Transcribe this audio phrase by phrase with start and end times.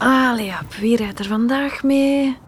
[0.00, 2.38] Ja, wie rijdt er vandaag mee?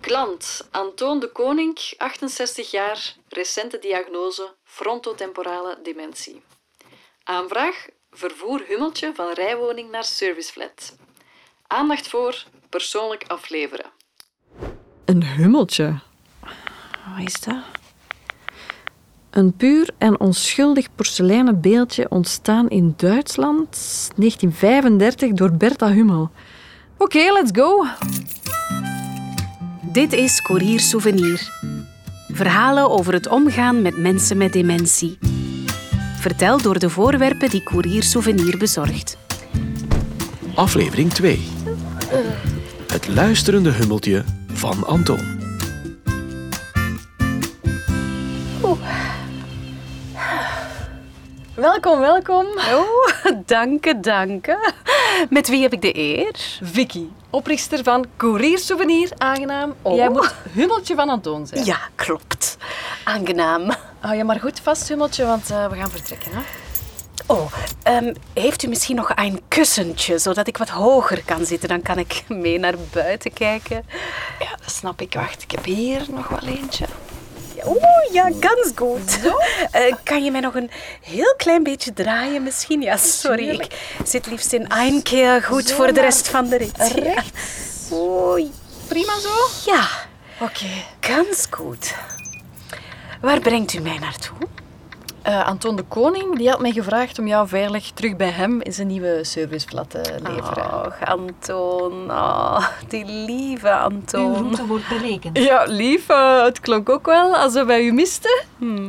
[0.00, 6.42] Klant Antoon de Koning, 68 jaar, recente diagnose frontotemporale dementie.
[7.24, 10.96] Aanvraag vervoer Hummeltje van rijwoning naar serviceflat.
[11.66, 13.90] Aandacht voor persoonlijk afleveren.
[15.04, 15.98] Een hummeltje.
[16.40, 17.62] Wat is dat?
[19.30, 23.70] Een puur en onschuldig porseleinen beeldje ontstaan in Duitsland
[24.16, 26.30] 1935 door Bertha Hummel.
[27.00, 27.86] Oké, let's go.
[29.82, 31.50] Dit is Courier Souvenir.
[32.28, 35.18] Verhalen over het omgaan met mensen met dementie.
[36.16, 39.16] Verteld door de voorwerpen die Courier Souvenir bezorgt.
[40.54, 41.40] Aflevering 2.
[42.92, 45.39] Het luisterende hummeltje van Anton.
[51.60, 52.46] Welkom, welkom.
[52.46, 54.72] Oh, danke, danke.
[55.30, 56.58] Met wie heb ik de eer?
[56.62, 59.74] Vicky, oprichter van Courier Souvenir, aangenaam.
[59.82, 59.96] Oh.
[59.96, 61.64] Jij moet Hummeltje van Antoon zijn.
[61.64, 62.56] Ja, klopt.
[63.04, 63.74] Aangenaam.
[63.98, 66.30] Hou je maar goed vast, Hummeltje, want eh, we gaan vertrekken.
[66.32, 66.40] Hè?
[67.26, 67.52] Oh,
[67.82, 71.68] ehm, heeft u misschien nog een kussentje, zodat ik wat hoger kan zitten?
[71.68, 73.86] Dan kan ik mee naar buiten kijken.
[74.38, 75.14] Ja, dat snap ik.
[75.14, 76.86] Wacht, ik heb hier nog wel eentje.
[77.66, 79.18] Oeh, ja, ganz goed.
[79.70, 80.70] Eh, kan je mij nog een
[81.02, 82.80] heel klein beetje draaien misschien?
[82.82, 83.48] Ja, sorry.
[83.48, 83.66] Ik
[84.04, 86.92] zit liefst in één keer goed Zo voor de rest van de rit.
[87.04, 87.22] Ja.
[87.92, 88.50] Oei.
[88.88, 89.70] Prima zo?
[89.70, 89.88] Ja,
[90.40, 90.66] Oké.
[91.00, 91.94] ganz goed.
[93.20, 94.36] Waar brengt u mij naartoe?
[95.22, 98.72] Eh, Anton de Koning die had mij gevraagd om jou veilig terug bij hem in
[98.72, 100.86] zijn nieuwe serviceflat te leveren.
[100.86, 102.10] Och, Anton.
[102.10, 104.34] Oh, die lieve Uw Anton.
[104.34, 105.38] route wordt berekend.
[105.38, 106.08] Ja, lief.
[106.08, 108.42] eh, het klonk ook wel alsof wij u misten.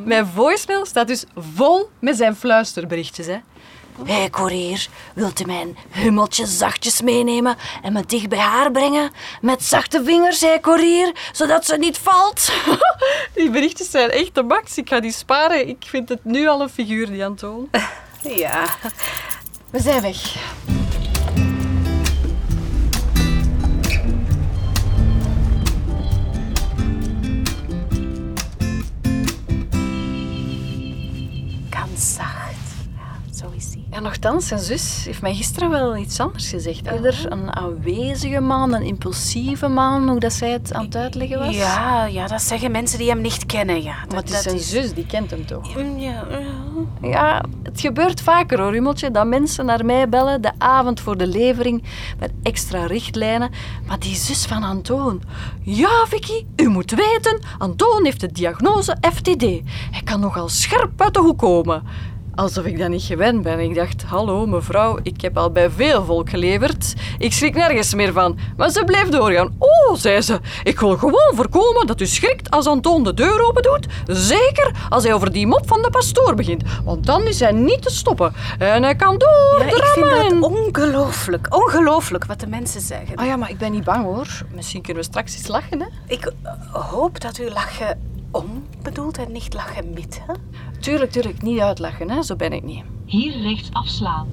[0.06, 3.26] Mijn voicemail staat dus vol met zijn fluisterberichtjes.
[3.26, 3.38] Hè.
[4.06, 9.12] Hé, hey, koerier, wilt u mijn hummeltje zachtjes meenemen en me dicht bij haar brengen?
[9.42, 12.52] Met zachte vingers, hé, koerier, zodat ze niet valt.
[13.36, 14.78] Die berichtjes zijn echt de max.
[14.78, 15.68] Ik ga die sparen.
[15.68, 17.70] Ik vind het nu al een figuur, die Anton.
[18.24, 18.66] Ja.
[19.70, 20.36] We zijn weg.
[31.70, 32.18] Ganz
[33.92, 36.88] Ja, nochtans, zijn zus heeft mij gisteren wel iets anders gezegd.
[36.88, 41.56] Eerder een aanwezige man, een impulsieve man, hoe dat zij het aan het uitleggen was.
[41.56, 43.84] Ja, ja, dat zeggen mensen die hem niet kennen.
[43.84, 45.76] Ja, dat, Maar het is dat zijn zus, die kent hem toch?
[45.78, 47.08] Mm, Ja, ja.
[47.10, 51.28] Ja, het gebeurt vaker hoor, Hummeltje, dat mensen naar mij bellen de avond voor de
[51.28, 51.84] levering
[52.20, 53.50] met extra richtlijnen.
[53.88, 55.22] Maar die zus van Antoon.
[55.62, 59.42] Ja, Vicky, u moet weten, Antoon heeft de diagnose FTD.
[59.92, 61.84] Hij kan nogal scherp uit de hoek komen.
[62.36, 63.60] Alsof ik dat niet gewend ben.
[63.60, 66.94] Ik dacht, hallo mevrouw, ik heb al bij veel volk geleverd.
[67.18, 68.38] Ik schrik nergens meer van.
[68.58, 69.56] Maar ze bleef doorgaan.
[69.58, 73.64] Oh, zei ze, ik wil gewoon voorkomen dat u schrikt als Antoon de deur open
[73.64, 73.88] doet.
[74.06, 76.64] Zeker als hij over die mop van de pastoor begint.
[76.84, 78.34] Want dan is hij niet te stoppen.
[78.60, 79.22] En hij kan
[79.60, 81.56] Ja, ik vind dat ongelooflijk.
[81.56, 83.16] Ongelooflijk wat de mensen zeggen.
[83.16, 84.28] Ah ja, maar ik ben niet bang hoor.
[84.54, 85.88] Misschien kunnen we straks eens lachen, hè?
[86.08, 86.32] Ik
[86.72, 90.22] hoop dat u lachen om bedoelt en niet lachen met.
[90.28, 90.34] Hè?
[90.80, 91.42] Tuurlijk, tuurlijk.
[91.42, 92.24] Niet uitlachen, hè?
[92.24, 92.84] Zo ben ik niet.
[93.06, 94.28] Hier rechts afslaan.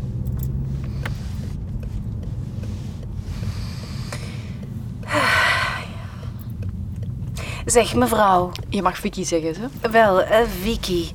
[7.65, 8.51] Zeg, mevrouw.
[8.69, 9.91] Je mag Vicky zeggen, hè?
[9.91, 11.07] Wel, eh, Vicky.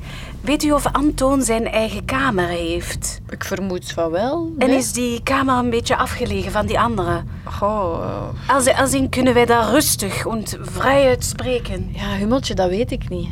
[0.44, 3.22] Weet u of Antoon zijn eigen kamer heeft?
[3.30, 4.54] Ik vermoed van wel.
[4.58, 7.24] En is die kamer een beetje afgelegen van die andere?
[7.44, 11.90] Goh, Als, als in kunnen wij daar rustig en vrij uitspreken?
[11.94, 13.30] ja, Hummeltje, dat weet ik niet.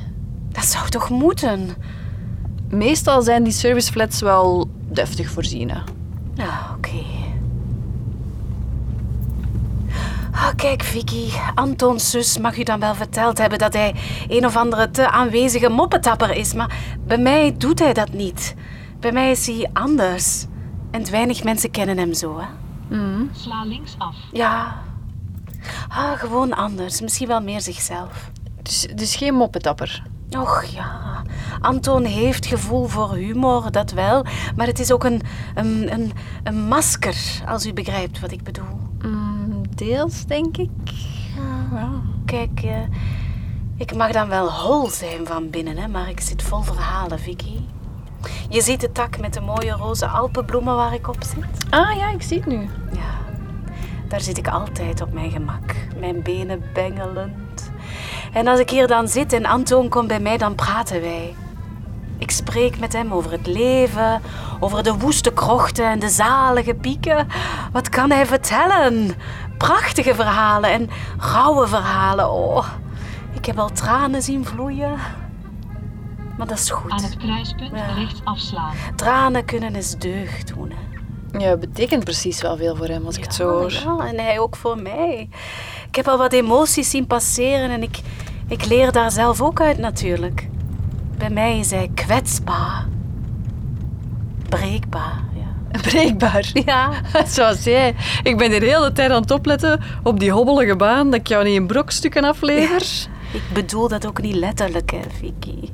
[0.52, 1.70] Dat zou toch moeten?
[2.70, 5.80] Meestal zijn die serviceflats wel deftig voorzien, hè?
[6.36, 7.04] Nou, oké.
[10.32, 11.30] Ah, kijk, Vicky.
[11.56, 13.96] Antons zus mag u dan wel verteld hebben dat hij
[14.28, 16.76] een of andere te aanwezige moppetapper is, maar
[17.06, 18.56] bij mij doet hij dat niet.
[19.00, 20.46] Bij mij is hij anders.
[20.92, 22.46] En weinig mensen kennen hem zo, hè?
[23.34, 24.16] Sla links af.
[24.32, 24.82] Ja.
[25.88, 27.02] Ah, gewoon anders.
[27.02, 28.32] Misschien wel meer zichzelf.
[28.62, 30.04] Dus, dus geen moppetapper.
[30.38, 31.24] Och ja,
[31.60, 34.26] Anton heeft gevoel voor humor, dat wel.
[34.56, 35.22] Maar het is ook een,
[35.56, 36.12] een, een,
[36.44, 38.91] een masker, als u begrijpt wat ik bedoel.
[39.82, 40.70] Deels, denk ik.
[41.72, 41.90] Ja.
[42.26, 42.78] Kijk, eh,
[43.78, 47.60] ik mag dan wel hol zijn van binnen, hè, maar ik zit vol verhalen, Vicky.
[48.50, 51.70] Je ziet de tak met de mooie roze alpenbloemen waar ik op zit?
[51.72, 52.70] Ah ja, ik zie het nu.
[52.92, 53.20] Ja,
[54.08, 57.72] daar zit ik altijd op mijn gemak, mijn benen bengelend.
[58.34, 61.36] En als ik hier dan zit en Anton komt bij mij, dan praten wij.
[62.18, 64.22] Ik spreek met hem over het leven,
[64.60, 67.28] over de woeste krochten en de zalige pieken.
[67.72, 69.16] Wat kan hij vertellen?
[69.62, 72.32] Prachtige verhalen en rauwe verhalen.
[72.32, 72.66] Oh,
[73.34, 74.94] ik heb al tranen zien vloeien.
[76.38, 77.02] Maar dat is Aan goed.
[77.02, 77.86] het kruispunt Ja.
[77.94, 78.74] rechts afslaan.
[78.96, 80.72] Tranen kunnen eens deugd doen.
[80.72, 81.40] hè.
[81.40, 83.72] Ja, het betekent precies wel veel voor hem als ik het zo hoor.
[83.72, 85.30] Ja, en hij ook voor mij.
[85.88, 88.00] Ik heb al wat emoties zien passeren en ik,
[88.48, 90.48] ik leer daar zelf ook uit natuurlijk.
[91.18, 92.86] Bij mij is hij kwetsbaar.
[94.50, 95.20] Breekbaar.
[95.82, 96.50] Breekbaar.
[96.66, 96.92] Ja,
[97.28, 97.96] Zoals jij.
[98.24, 101.44] Ik ben de hele tijd aan het opletten op die hobbelige baan dat ik jou
[101.44, 102.82] niet in brokstukken aflever.
[103.34, 105.70] ik bedoel dat ook niet letterlijk, hè, Vicky.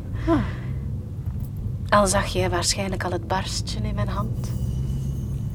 [1.90, 4.52] Al zag jij waarschijnlijk al het barstje in mijn hand.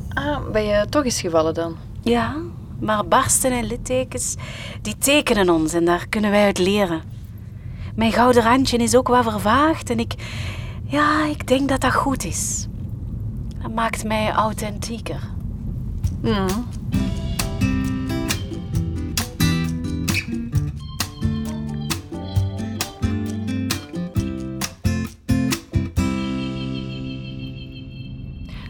[0.09, 1.77] Ah, ben je toch eens gevallen dan?
[2.03, 2.37] Ja,
[2.81, 4.35] maar barsten en littekens,
[4.83, 7.03] die tekenen ons en daar kunnen wij uit leren.
[7.95, 10.15] Mijn gouden randje is ook wat vervaagd en ik...
[10.85, 12.67] Ja, ik denk dat dat goed is.
[13.63, 15.21] Dat maakt mij authentieker.
[16.21, 16.47] Mm.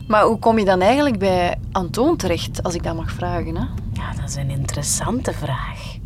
[0.08, 3.56] Maar hoe kom je dan eigenlijk bij Antoon terecht, als ik dat mag vragen?
[3.56, 3.64] Hè?
[3.92, 5.96] Ja, dat is een interessante vraag.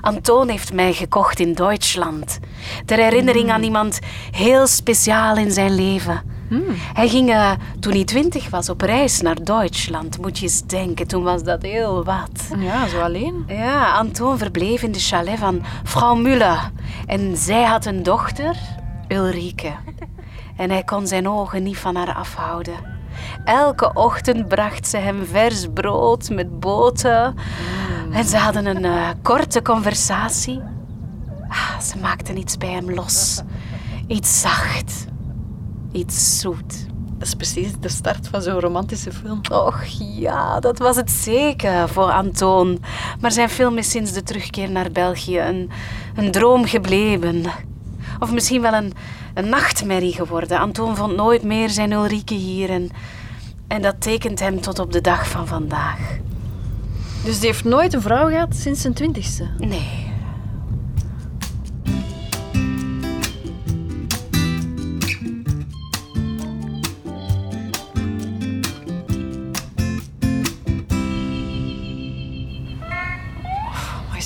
[0.00, 2.38] Antoon heeft mij gekocht in Duitsland.
[2.84, 3.98] Ter herinnering aan iemand
[4.30, 6.33] heel speciaal in zijn leven.
[6.92, 7.50] Hij ging eh,
[7.80, 10.18] toen hij twintig was op reis naar Duitsland.
[10.18, 12.48] Moet je eens denken, toen was dat heel wat.
[12.58, 13.44] Ja, zo alleen.
[13.46, 16.72] Ja, Antoon verbleef in de chalet van vrouw Müller.
[17.06, 18.56] En zij had een dochter,
[19.08, 19.72] Ulrike.
[20.56, 22.74] En hij kon zijn ogen niet van haar afhouden.
[23.44, 27.32] Elke ochtend bracht ze hem vers brood met boter.
[28.12, 30.60] En ze hadden een eh, korte conversatie.
[31.48, 33.42] Ah, ze maakten iets bij hem los.
[34.06, 35.06] Iets zacht.
[35.94, 36.86] Iets zoet.
[37.18, 39.40] Dat is precies de start van zo'n romantische film.
[39.52, 42.78] Och ja, dat was het zeker voor Antoon.
[43.20, 45.70] Maar zijn film is sinds de terugkeer naar België een,
[46.14, 47.44] een droom gebleven.
[48.18, 48.92] Of misschien wel een,
[49.34, 50.58] een nachtmerrie geworden.
[50.58, 52.70] Antoon vond nooit meer zijn Ulrike hier.
[52.70, 52.90] En,
[53.68, 55.98] en dat tekent hem tot op de dag van vandaag.
[57.24, 59.50] Dus die heeft nooit een vrouw gehad sinds zijn twintigste.
[59.58, 60.03] Nee.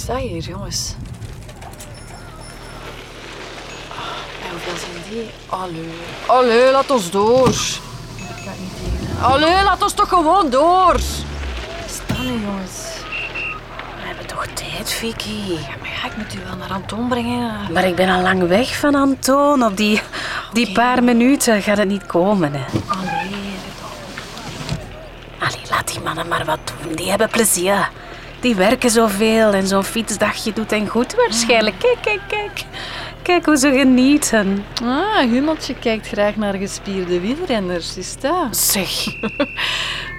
[0.09, 0.95] Dat hier, jongens?
[4.43, 5.31] En hoeveel zijn die?
[5.47, 5.89] Allee.
[6.27, 7.49] Allee, laat ons door.
[7.49, 7.55] Ik
[8.45, 9.25] kan niet tegen.
[9.25, 10.97] Allee, laat ons toch gewoon door.
[12.23, 12.87] Nu, jongens?
[14.01, 15.43] We hebben toch tijd, Vicky?
[15.49, 17.73] Ja, maar ja, ik moet u wel naar Anton brengen.
[17.73, 19.65] Maar ik ben al lang weg van Antoon.
[19.65, 20.01] Op die,
[20.49, 22.53] op die paar minuten gaat het niet komen.
[22.53, 22.65] Hè.
[22.89, 23.57] Allee.
[25.39, 26.95] Allee, laat die mannen maar wat doen.
[26.95, 27.91] Die hebben plezier.
[28.41, 31.79] Die werken zoveel en zo'n fietsdagje doet hen goed waarschijnlijk.
[31.79, 32.65] Kijk, kijk, kijk.
[33.23, 34.65] Kijk hoe ze genieten.
[34.85, 38.57] Ah, Hummeltje kijkt graag naar gespierde wielrenners, is dat?
[38.57, 38.91] Zeg.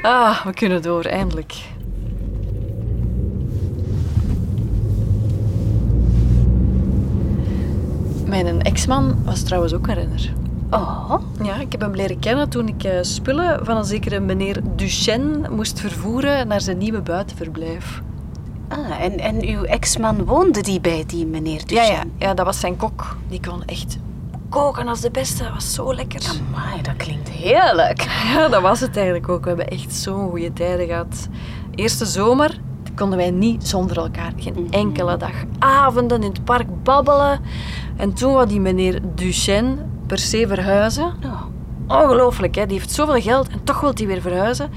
[0.01, 1.53] Ah, we kunnen door, eindelijk.
[8.25, 10.33] Mijn ex-man was trouwens ook een renner.
[10.71, 11.13] Oh,
[11.43, 15.49] Ja, ik heb hem leren kennen toen ik eh, spullen van een zekere meneer Duchesne
[15.49, 18.01] moest vervoeren naar zijn nieuwe buitenverblijf.
[18.69, 21.93] Ah, en, en uw ex-man woonde die bij die meneer Ja, Duchesne?
[21.95, 23.17] ja, ja, dat was zijn kok.
[23.27, 23.97] Die kon echt
[24.49, 25.43] koken als de beste.
[25.43, 26.21] Dat was zo lekker.
[26.29, 28.01] Amai, dat klinkt heerlijk.
[28.33, 29.41] Ja, dat was het eigenlijk ook.
[29.41, 31.27] We hebben echt zo'n goede tijden gehad.
[31.75, 32.59] Eerste zomer
[32.95, 34.31] konden wij niet zonder elkaar.
[34.37, 35.31] Geen enkele dag.
[35.59, 37.39] Avonden in het park babbelen.
[37.97, 39.75] En toen wou die meneer Duchesne
[40.07, 41.13] per se verhuizen.
[41.25, 41.41] Oh.
[41.87, 42.65] Ongelooflijk, hè?
[42.65, 44.69] Die heeft zoveel geld en toch wil hij weer verhuizen.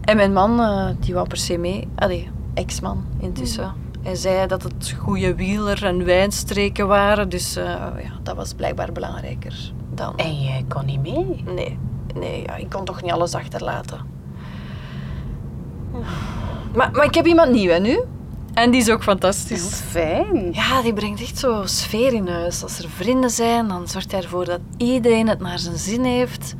[0.00, 1.88] En mijn man, eh, die wou per se mee.
[1.94, 2.30] Allee,
[2.60, 3.74] ex-man intussen.
[4.02, 7.28] Hij zei dat het goede wieler- en wijnstreken waren.
[7.28, 7.64] Dus eh,
[8.02, 10.16] ja, dat was blijkbaar belangrijker dan...
[10.16, 11.42] En jij kon niet mee?
[11.54, 11.78] Nee,
[12.14, 14.00] nee ja, ik kon toch niet alles achterlaten.
[16.74, 18.00] Maar, maar ik heb iemand nieuw, hè, nu.
[18.54, 19.74] En die is ook fantastisch.
[19.74, 20.52] Fijn.
[20.52, 22.62] Ja, die brengt echt zo sfeer in huis.
[22.62, 26.54] Als er vrienden zijn, dan zorgt hij ervoor dat iedereen het naar zijn zin heeft.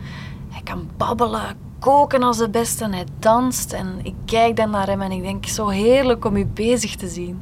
[0.49, 3.73] Hij kan babbelen, koken als de beste en hij danst.
[3.73, 7.09] En ik kijk dan naar hem en ik denk, zo heerlijk om u bezig te
[7.09, 7.41] zien.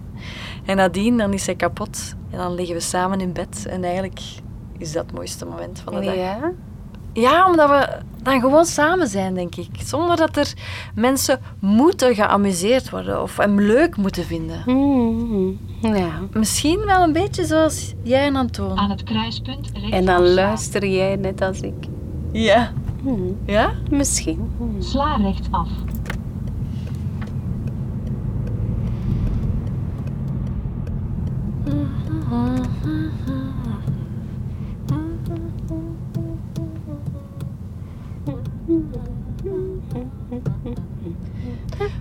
[0.65, 2.15] En nadien, dan is hij kapot.
[2.31, 3.67] En dan liggen we samen in bed.
[3.69, 4.21] En eigenlijk
[4.79, 6.15] is dat het mooiste moment van de dag.
[6.15, 6.53] Ja?
[7.13, 7.89] Ja, omdat we
[8.23, 9.69] dan gewoon samen zijn, denk ik.
[9.85, 10.53] Zonder dat er
[10.95, 14.63] mensen moeten geamuseerd worden of hem leuk moeten vinden.
[14.63, 16.11] Hmm, ja.
[16.33, 18.79] Misschien wel een beetje zoals jij en Antoon.
[18.79, 21.75] Aan het kruispunt rechts En dan luister jij net als ik.
[22.33, 22.73] Ja.
[23.09, 23.73] Hmm, Ja?
[23.91, 24.51] misschien.
[24.57, 24.83] Hmm.
[24.83, 25.69] Sla rechts af.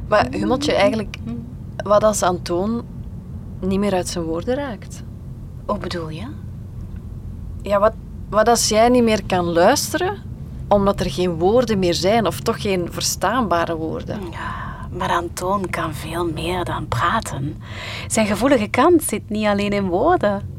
[0.08, 1.18] Maar Hummeltje, eigenlijk,
[1.84, 2.84] wat als Antoon
[3.60, 5.04] niet meer uit zijn woorden raakt?
[5.66, 6.28] Hoe bedoel je?
[7.62, 7.94] Ja, wat,
[8.30, 10.18] wat als jij niet meer kan luisteren,
[10.67, 14.19] omdat er geen woorden meer zijn, of toch geen verstaanbare woorden?
[14.91, 17.62] Maar Antoon kan veel meer dan praten.
[18.07, 20.55] Zijn gevoelige kant zit niet alleen in woorden.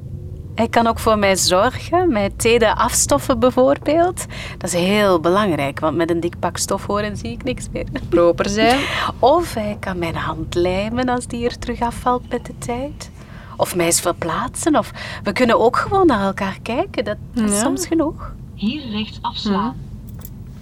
[0.54, 4.26] Hij kan ook voor mij zorgen, mij teden afstoffen bijvoorbeeld.
[4.58, 7.86] Dat is heel belangrijk, want met een dik pak stofhoren zie ik niks meer.
[8.08, 8.80] Proper zijn.
[9.18, 13.10] Of hij kan mijn hand lijmen als die er terug afvalt met de tijd.
[13.56, 14.76] Of mij eens verplaatsen.
[14.76, 14.90] Of
[15.22, 17.04] we kunnen ook gewoon naar elkaar kijken.
[17.04, 17.58] Dat, is Ja.
[17.60, 18.32] soms genoeg.
[18.54, 19.76] Hier rechts afslaan.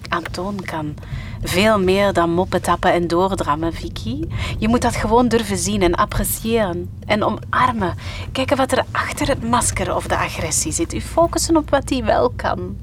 [0.08, 0.94] Antoon kan
[1.42, 4.24] veel meer dan moppen tappen en doordrammen, Vicky.
[4.58, 6.90] Je moet dat gewoon durven zien en appreciëren.
[7.06, 7.94] En omarmen.
[8.32, 10.94] Kijken wat er achter het masker of de agressie zit.
[10.94, 12.76] U focussen op wat hij wel kan.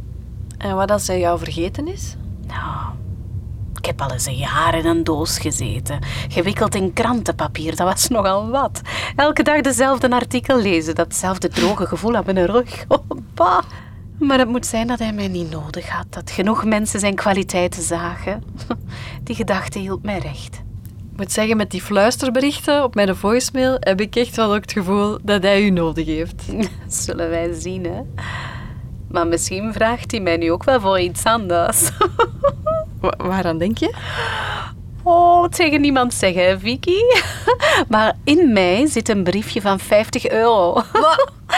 [0.58, 2.16] En wat als hij jou vergeten is?
[2.48, 2.94] Nou,
[3.80, 6.00] ik heb al eens een jaar in een doos gezeten.
[6.28, 8.82] Gewikkeld in krantenpapier, dat was nogal wat.
[9.16, 12.86] Elke dag dezelfde artikel lezen, datzelfde droge gevoel aan mijn rug.
[12.88, 13.64] Oh, bah.
[14.24, 16.06] Maar het moet zijn dat hij mij niet nodig had.
[16.10, 18.44] Dat genoeg mensen zijn kwaliteiten zagen.
[19.24, 20.62] Die gedachte hield mij recht.
[21.12, 24.72] Ik moet zeggen, met die fluisterberichten op mijn voicemail heb ik echt wel ook het
[24.72, 26.44] gevoel dat hij u nodig heeft.
[27.06, 28.02] Zullen wij zien, hè?
[29.08, 31.90] Maar misschien vraagt hij mij nu ook wel voor iets anders.
[33.02, 33.94] Wa- waaraan denk je?
[35.04, 36.98] Oh, tegen niemand zeggen, hè, Vicky.
[37.88, 40.82] Maar in mij zit een briefje van 50 euro.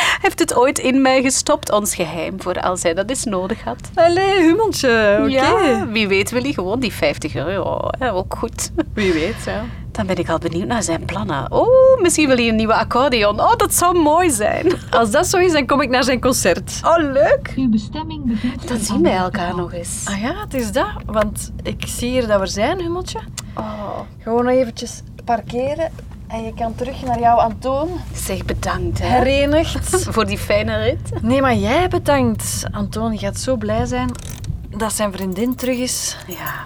[0.22, 3.90] heeft het ooit in mij gestopt, ons geheim, voor als hij dat eens nodig had.
[3.94, 5.30] Allee, Hummeltje, oké.
[5.30, 7.78] Ja, wie weet wil hij gewoon die 50 euro.
[8.00, 8.72] Hè, ook goed.
[8.94, 9.64] Wie weet, ja.
[9.92, 11.52] Dan ben ik al benieuwd naar zijn plannen.
[11.52, 13.40] Oh, misschien wil hij een nieuwe accordeon.
[13.40, 14.74] Oh, dat zou mooi zijn.
[14.90, 16.80] Als dat zo is, dan kom ik naar zijn concert.
[16.84, 17.54] Oh, leuk.
[17.56, 20.06] Uw bestemming bevindt Dan zien wij elkaar nog eens.
[20.06, 20.88] Ah ja, het is dat.
[21.06, 23.20] Want ik zie hier dat we zijn, Hummeltje.
[23.58, 25.92] Oh, Gewoon nog eventjes parkeren
[26.27, 27.89] en je kan terug naar jouw Antoon.
[28.13, 29.08] zeg bedankt, hè.
[29.08, 30.03] Herenigd.
[30.13, 31.22] Voor die fijne rit.
[31.22, 32.63] Nee, maar jij bedankt.
[32.72, 34.10] Antoon gaat zo blij zijn
[34.77, 36.17] dat zijn vriendin terug is.
[36.27, 36.65] Ja.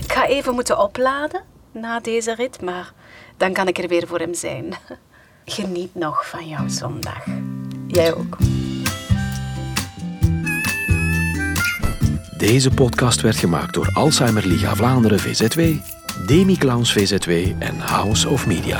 [0.00, 1.42] Ik ga even moeten opladen
[1.72, 2.92] na deze rit, maar
[3.36, 4.74] dan kan ik er weer voor hem zijn.
[5.44, 7.24] Geniet nog van jouw zondag.
[7.86, 8.36] Jij ook.
[12.38, 15.60] Deze podcast werd gemaakt door Alzheimer Liga Vlaanderen VZW,
[16.26, 18.78] Demi Clowns VZW en House of Media.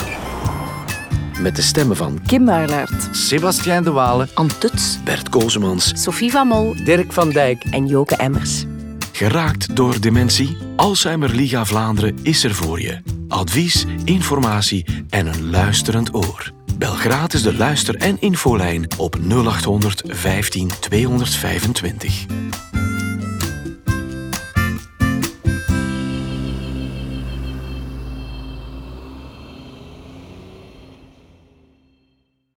[1.40, 3.16] Met de stemmen van Kim Maarlaert.
[3.16, 6.74] Sebastien de Walen, Antuts, Bert Kozemans, Sophie van Mol.
[6.84, 7.64] Dirk van Dijk.
[7.64, 8.64] en Joke Emmers.
[9.12, 10.56] geraakt door dementie?
[10.76, 13.02] Alzheimer Liga Vlaanderen is er voor je.
[13.28, 16.52] Advies, informatie en een luisterend oor.
[16.78, 22.26] Bel gratis de luister- en infolijn op 0800 15 225.